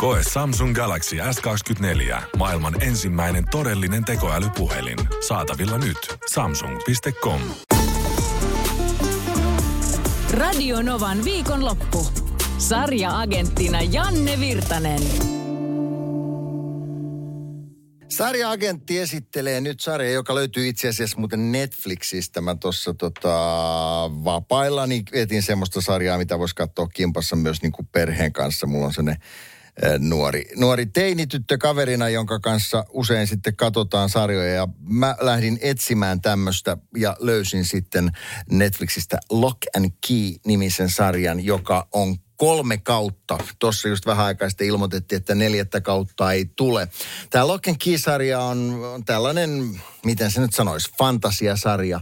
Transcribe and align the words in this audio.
Koe 0.00 0.20
Samsung 0.32 0.74
Galaxy 0.74 1.16
S24. 1.16 2.22
Maailman 2.36 2.82
ensimmäinen 2.82 3.44
todellinen 3.50 4.04
tekoälypuhelin. 4.04 4.98
Saatavilla 5.28 5.78
nyt. 5.78 5.96
Samsung.com. 6.32 7.40
Radio 10.30 10.82
Novan 10.82 11.24
viikonloppu. 11.24 12.06
Sarja-agenttina 12.58 13.82
Janne 13.82 14.40
Virtanen. 14.40 15.02
Sarja-agentti 18.08 18.98
esittelee 18.98 19.60
nyt 19.60 19.80
sarja, 19.80 20.10
joka 20.10 20.34
löytyy 20.34 20.68
itse 20.68 20.88
asiassa 20.88 21.18
muuten 21.18 21.52
Netflixistä. 21.52 22.40
Mä 22.40 22.54
tuossa 22.54 22.94
tota, 22.94 23.30
vapaillani 24.24 25.02
etin 25.12 25.42
semmoista 25.42 25.80
sarjaa, 25.80 26.18
mitä 26.18 26.38
voisi 26.38 26.54
katsoa 26.54 26.86
kimpassa 26.86 27.36
myös 27.36 27.62
niin 27.62 27.72
kuin 27.72 27.88
perheen 27.92 28.32
kanssa. 28.32 28.66
Mulla 28.66 28.86
on 28.86 28.92
sellainen 28.92 29.22
nuori, 29.98 30.44
nuori 30.56 30.86
teinityttö 30.86 31.58
kaverina, 31.58 32.08
jonka 32.08 32.40
kanssa 32.40 32.84
usein 32.88 33.26
sitten 33.26 33.56
katsotaan 33.56 34.08
sarjoja. 34.08 34.54
Ja 34.54 34.68
mä 34.88 35.16
lähdin 35.20 35.58
etsimään 35.62 36.20
tämmöistä 36.20 36.76
ja 36.96 37.16
löysin 37.20 37.64
sitten 37.64 38.10
Netflixistä 38.50 39.18
Lock 39.30 39.58
and 39.76 39.90
Key-nimisen 40.08 40.90
sarjan, 40.90 41.44
joka 41.44 41.88
on 41.92 42.16
kolme 42.36 42.78
kautta. 42.78 43.38
Tuossa 43.58 43.88
just 43.88 44.06
vähän 44.06 44.26
aikaa 44.26 44.48
sitten 44.48 44.66
ilmoitettiin, 44.66 45.16
että 45.16 45.34
neljättä 45.34 45.80
kautta 45.80 46.32
ei 46.32 46.44
tule. 46.56 46.88
Tämä 47.30 47.46
Lock 47.46 47.68
and 47.68 47.76
Key-sarja 47.84 48.40
on, 48.40 48.84
on 48.94 49.04
tällainen, 49.04 49.80
miten 50.04 50.30
se 50.30 50.40
nyt 50.40 50.54
sanoisi, 50.54 50.92
fantasiasarja. 50.98 52.00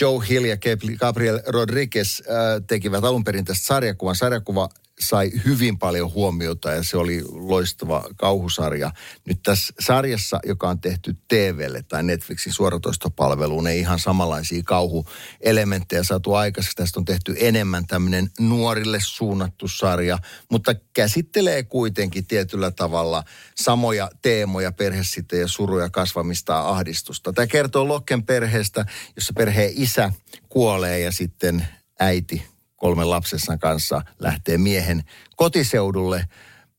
Joe 0.00 0.28
Hill 0.28 0.44
ja 0.44 0.56
Gabriel 0.98 1.40
Rodriguez 1.46 2.20
äh, 2.20 2.26
tekivät 2.66 3.04
alun 3.04 3.24
perin 3.24 3.44
tästä 3.44 3.66
sarjakuvan. 3.66 4.16
Sarjakuva 4.16 4.68
sai 5.02 5.30
hyvin 5.44 5.78
paljon 5.78 6.12
huomiota 6.12 6.70
ja 6.70 6.82
se 6.82 6.96
oli 6.96 7.22
loistava 7.30 8.04
kauhusarja. 8.16 8.90
Nyt 9.28 9.42
tässä 9.42 9.74
sarjassa, 9.80 10.40
joka 10.46 10.68
on 10.68 10.80
tehty 10.80 11.16
TVlle 11.28 11.82
tai 11.82 12.02
Netflixin 12.02 12.52
suoratoistopalveluun, 12.52 13.66
ei 13.66 13.80
ihan 13.80 13.98
samanlaisia 13.98 14.62
kauhuelementtejä 14.64 16.02
saatu 16.02 16.34
aikaiseksi. 16.34 16.76
Tästä 16.76 17.00
on 17.00 17.04
tehty 17.04 17.34
enemmän 17.38 17.86
tämmöinen 17.86 18.30
nuorille 18.40 18.98
suunnattu 19.00 19.68
sarja, 19.68 20.18
mutta 20.50 20.74
käsittelee 20.94 21.62
kuitenkin 21.62 22.26
tietyllä 22.26 22.70
tavalla 22.70 23.24
samoja 23.54 24.10
teemoja, 24.22 24.72
perhesite 24.72 25.38
ja 25.38 25.48
suruja, 25.48 25.90
kasvamista 25.90 26.52
ja 26.52 26.68
ahdistusta. 26.68 27.32
Tämä 27.32 27.46
kertoo 27.46 27.88
Lokken 27.88 28.22
perheestä, 28.22 28.86
jossa 29.16 29.32
perheen 29.36 29.72
isä 29.74 30.12
kuolee 30.48 30.98
ja 30.98 31.12
sitten 31.12 31.66
äiti 32.00 32.51
kolmen 32.82 33.10
lapsensa 33.10 33.56
kanssa 33.58 34.02
lähtee 34.18 34.58
miehen 34.58 35.04
kotiseudulle 35.36 36.24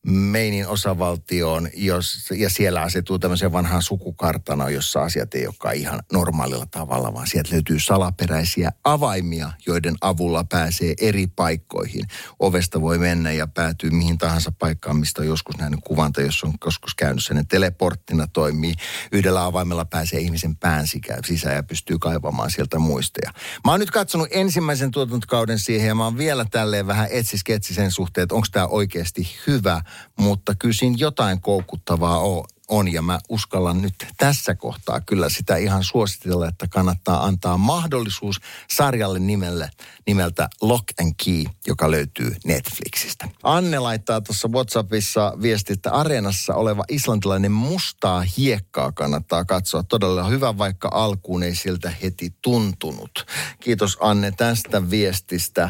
Meinin 0.08 0.68
osavaltioon, 0.68 1.70
jos, 1.74 2.30
ja 2.38 2.50
siellä 2.50 2.82
asetuu 2.82 3.20
tämmöiseen 3.20 3.52
vanhaan 3.52 3.82
sukukartana, 3.82 4.70
jossa 4.70 5.02
asiat 5.02 5.36
ei 5.36 5.48
olekaan 5.48 5.76
ihan 5.76 6.00
normaalilla 6.12 6.66
tavalla, 6.66 7.14
vaan 7.14 7.28
sieltä 7.28 7.50
löytyy 7.52 7.80
salaperäisiä 7.80 8.72
avaimia, 8.84 9.52
joiden 9.68 9.96
avulla 10.02 10.44
pääsee 10.44 10.94
eri 11.02 11.28
paikkoihin. 11.28 12.06
Ovesta 12.40 12.82
voi 12.82 12.98
mennä 12.98 13.32
ja 13.32 13.48
päätyy 13.48 13.90
mihin 13.90 14.18
tahansa 14.18 14.52
paikkaan, 14.60 14.98
mistä 14.98 15.22
on 15.22 15.28
joskus 15.28 15.58
nähnyt 15.58 15.80
kuvanta, 15.84 16.22
jos 16.22 16.44
on 16.44 16.54
joskus 16.66 16.96
käynyt 16.96 17.24
sen. 17.24 17.48
Teleporttina 17.48 18.28
toimii. 18.28 18.74
Yhdellä 19.12 19.46
avaimella 19.46 19.86
pääsee 19.86 20.20
ihmisen 20.20 20.56
pään 20.56 20.86
sisään 21.26 21.56
ja 21.56 21.64
pystyy 21.64 22.00
kaivamaan 22.00 22.52
sieltä 22.52 22.80
muistoja. 22.80 23.32
Mä 23.66 23.72
oon 23.72 23.80
nyt 23.80 23.92
katsonut 23.92 24.28
ensimmäisen 24.32 24.92
tuotantokauden 24.92 25.60
siihen 25.60 25.88
ja 25.88 25.96
mä 25.96 26.04
oon 26.04 26.18
vielä 26.18 26.46
tälleen 26.52 26.88
vähän 26.88 27.08
etsisketsi 27.12 27.74
sen 27.74 27.92
suhteen, 27.92 28.24
että 28.24 28.36
onko 28.36 28.48
tämä 28.52 28.68
oikeasti 28.68 29.28
hyvä 29.48 29.82
mutta 30.16 30.56
kysin 30.56 31.00
jotain 31.00 31.42
koukuttavaa 31.42 32.20
on 32.20 32.44
on 32.70 32.94
ja 32.94 33.02
mä 33.02 33.20
uskallan 33.30 33.82
nyt 33.82 33.96
tässä 34.18 34.56
kohtaa 34.56 35.02
kyllä 35.02 35.30
sitä 35.30 35.56
ihan 35.56 35.84
suositella, 35.84 36.48
että 36.48 36.68
kannattaa 36.68 37.26
antaa 37.26 37.58
mahdollisuus 37.58 38.40
sarjalle 38.72 39.20
nimelle, 39.20 39.70
nimeltä 40.08 40.50
Lock 40.62 40.84
and 41.02 41.14
Key, 41.26 41.44
joka 41.68 41.92
löytyy 41.92 42.36
Netflixistä. 42.46 43.28
Anne 43.44 43.80
laittaa 43.80 44.22
tuossa 44.22 44.48
WhatsAppissa 44.48 45.34
viesti, 45.42 45.74
että 45.74 45.92
areenassa 45.92 46.56
oleva 46.56 46.84
islantilainen 46.90 47.52
mustaa 47.52 48.22
hiekkaa 48.38 48.92
kannattaa 48.92 49.46
katsoa. 49.46 49.84
Todella 49.84 50.24
hyvä, 50.24 50.58
vaikka 50.58 50.90
alkuun 50.94 51.44
ei 51.44 51.56
siltä 51.56 51.94
heti 52.04 52.34
tuntunut. 52.42 53.26
Kiitos 53.60 53.98
Anne 54.00 54.32
tästä 54.32 54.90
viestistä. 54.90 55.70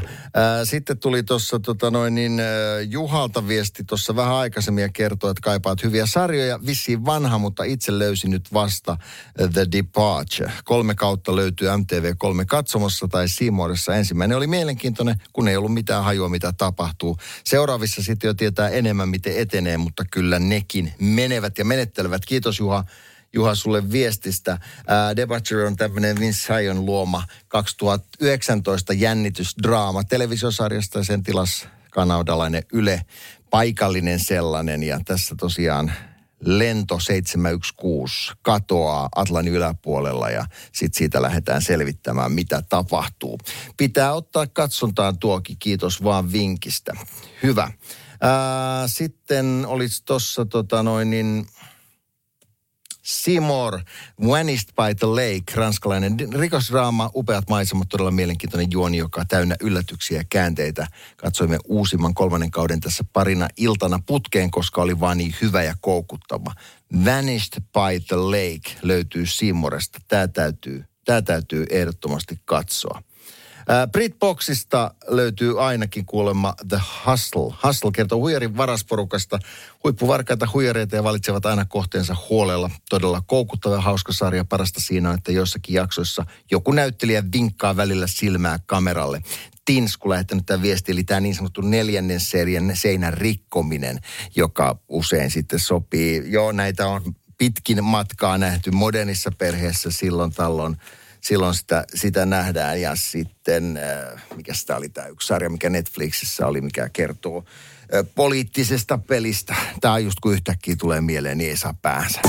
Sitten 0.63 0.99
tuli 0.99 1.23
tuossa 1.23 1.59
tota 1.59 1.91
noin 1.91 2.15
niin, 2.15 2.41
Juhalta 2.89 3.47
viesti 3.47 3.83
tuossa 3.83 4.15
vähän 4.15 4.35
aikaisemmin 4.35 4.81
ja 4.81 4.89
kertoi, 4.89 5.31
että 5.31 5.41
kaipaat 5.41 5.83
hyviä 5.83 6.05
sarjoja. 6.05 6.59
Vissiin 6.65 6.92
vissiin 6.93 7.05
vanha, 7.05 7.37
mutta 7.37 7.63
itse 7.63 7.99
löysin 7.99 8.31
nyt 8.31 8.53
vasta 8.53 8.97
eh, 9.39 9.49
The 9.49 9.65
Departure. 9.71 10.51
Kolme 10.63 10.95
kautta 10.95 11.35
löytyy 11.35 11.67
MTV3 11.67 12.45
katsomossa 12.47 13.07
tai 13.07 13.27
Seamoressa. 13.27 13.95
Ensimmäinen 13.95 14.37
oli 14.37 14.47
mielenkiintoinen, 14.47 15.15
kun 15.33 15.47
ei 15.47 15.57
ollut 15.57 15.73
mitään 15.73 16.03
hajua, 16.03 16.29
mitä 16.29 16.53
tapahtuu. 16.57 17.17
Seuraavissa 17.43 18.03
sitten 18.03 18.27
jo 18.27 18.33
tietää 18.33 18.69
enemmän, 18.69 19.09
miten 19.09 19.37
etenee, 19.37 19.77
mutta 19.77 20.03
kyllä 20.11 20.39
nekin 20.39 20.93
menevät 20.99 21.57
ja 21.57 21.65
menettelevät. 21.65 22.25
Kiitos 22.25 22.59
Juha. 22.59 22.83
Juha, 23.35 23.55
sulle 23.55 23.91
viestistä. 23.91 24.59
Uh, 24.79 25.15
Departure 25.15 25.67
on 25.67 25.75
tämmöinen 25.75 26.19
Vince 26.19 26.39
Sion 26.39 26.85
luoma 26.85 27.23
2019 27.47 28.93
jännitysdraama 28.93 30.03
televisiosarjasta 30.03 30.99
ja 30.99 31.03
sen 31.03 31.23
tilas 31.23 31.67
kanadalainen 31.91 32.63
Yle, 32.73 33.01
paikallinen 33.49 34.19
sellainen. 34.19 34.83
Ja 34.83 34.99
tässä 35.05 35.35
tosiaan 35.39 35.91
lento 36.45 36.99
716 36.99 38.35
katoaa 38.41 39.09
Atlantin 39.15 39.53
yläpuolella 39.53 40.29
ja 40.29 40.45
sitten 40.71 40.97
siitä 40.97 41.21
lähdetään 41.21 41.61
selvittämään, 41.61 42.31
mitä 42.31 42.63
tapahtuu. 42.69 43.39
Pitää 43.77 44.13
ottaa 44.13 44.47
katsontaan 44.47 45.19
tuokin, 45.19 45.57
kiitos 45.59 46.03
vaan 46.03 46.31
vinkistä. 46.31 46.93
Hyvä. 47.43 47.71
Ää, 48.21 48.87
sitten 48.87 49.65
olisi 49.67 50.05
tuossa 50.05 50.45
tota 50.45 50.83
noin 50.83 51.09
niin, 51.09 51.47
Seymour, 53.03 53.79
Vanished 54.27 54.69
by 54.75 54.95
the 54.99 55.07
Lake, 55.07 55.43
ranskalainen 55.55 56.17
rikosdraama, 56.33 57.11
upeat 57.15 57.49
maisemat, 57.49 57.89
todella 57.89 58.11
mielenkiintoinen 58.11 58.71
juoni, 58.71 58.97
joka 58.97 59.21
on 59.21 59.27
täynnä 59.27 59.55
yllätyksiä 59.61 60.17
ja 60.17 60.23
käänteitä. 60.29 60.87
Katsoimme 61.17 61.59
uusimman 61.65 62.13
kolmannen 62.13 62.51
kauden 62.51 62.79
tässä 62.79 63.03
parina 63.13 63.47
iltana 63.57 63.99
putkeen, 64.05 64.51
koska 64.51 64.81
oli 64.81 64.99
vaan 64.99 65.17
niin 65.17 65.35
hyvä 65.41 65.63
ja 65.63 65.75
koukuttava. 65.81 66.53
Vanished 67.05 67.61
by 67.61 67.99
the 68.07 68.15
Lake 68.15 68.79
löytyy 68.81 69.25
Seymouresta. 69.25 69.99
Tämä 70.07 70.27
täytyy, 70.27 70.85
tämä 71.05 71.21
täytyy 71.21 71.65
ehdottomasti 71.69 72.39
katsoa. 72.45 73.01
Britboxista 73.91 74.93
löytyy 75.07 75.65
ainakin 75.65 76.05
kuulemma 76.05 76.53
The 76.67 76.81
Hustle. 77.05 77.55
Hustle 77.63 77.91
kertoo 77.91 78.19
huijarin 78.19 78.57
varasporukasta. 78.57 79.39
Huippuvarkaita 79.83 80.47
huijareita 80.53 80.95
ja 80.95 81.03
valitsevat 81.03 81.45
aina 81.45 81.65
kohteensa 81.65 82.15
huolella. 82.29 82.69
Todella 82.89 83.21
koukuttava 83.27 83.81
hauska 83.81 84.13
sarja. 84.13 84.45
Parasta 84.45 84.81
siinä 84.81 85.09
on, 85.09 85.15
että 85.15 85.31
jossakin 85.31 85.75
jaksoissa 85.75 86.25
joku 86.51 86.71
näyttelijä 86.71 87.23
vinkkaa 87.33 87.75
välillä 87.75 88.07
silmää 88.07 88.59
kameralle. 88.65 89.21
Tinsku 89.65 90.09
lähettänyt 90.09 90.45
tämän 90.45 90.61
viesti, 90.61 90.91
eli 90.91 91.03
tämä 91.03 91.19
niin 91.19 91.35
sanottu 91.35 91.61
neljännen 91.61 92.19
serien 92.19 92.71
seinän 92.73 93.13
rikkominen, 93.13 93.99
joka 94.35 94.79
usein 94.89 95.31
sitten 95.31 95.59
sopii. 95.59 96.23
Joo, 96.25 96.51
näitä 96.51 96.87
on 96.87 97.15
pitkin 97.37 97.83
matkaa 97.83 98.37
nähty 98.37 98.71
modernissa 98.71 99.31
perheessä 99.37 99.91
silloin 99.91 100.31
tällöin 100.31 100.77
silloin 101.23 101.53
sitä, 101.53 101.85
sitä 101.95 102.25
nähdään. 102.25 102.81
Ja 102.81 102.95
sitten, 102.95 103.77
äh, 103.77 104.23
mikä 104.35 104.53
sitä 104.53 104.77
oli 104.77 104.89
tämä 104.89 105.07
yksi 105.07 105.27
sarja, 105.27 105.49
mikä 105.49 105.69
Netflixissä 105.69 106.47
oli, 106.47 106.61
mikä 106.61 106.89
kertoo 106.89 107.37
äh, 107.37 108.05
poliittisesta 108.15 108.97
pelistä. 108.97 109.55
Tämä 109.81 109.99
just 109.99 110.19
kun 110.19 110.33
yhtäkkiä 110.33 110.75
tulee 110.79 111.01
mieleen, 111.01 111.37
niin 111.37 111.49
ei 111.49 111.57
saa 111.57 111.75
päänsä. 111.81 112.21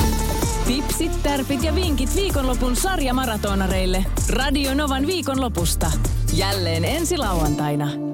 Tipsit, 0.67 1.23
tärpit 1.23 1.63
ja 1.63 1.75
vinkit 1.75 2.17
viikonlopun 2.17 2.77
sarjamaratonareille. 2.77 4.05
Radio 4.29 4.75
Novan 4.75 5.07
viikonlopusta. 5.07 5.93
Jälleen 6.33 6.85
ensi 6.85 7.17
lauantaina. 7.17 8.14